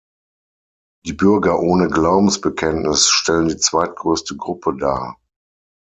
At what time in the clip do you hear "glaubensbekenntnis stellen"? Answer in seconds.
1.87-3.49